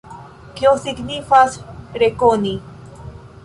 [0.61, 1.59] Kio signifas
[2.05, 2.59] rekoni?